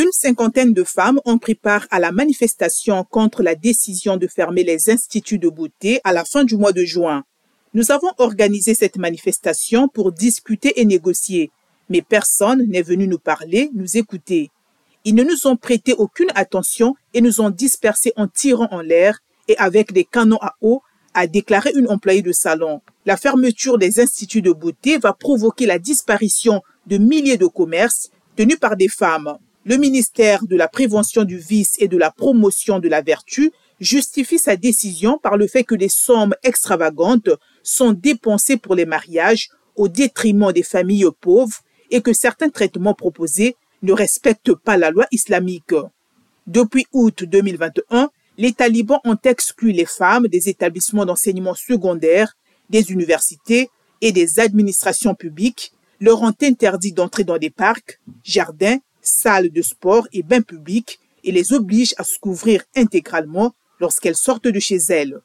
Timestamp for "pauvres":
41.20-41.58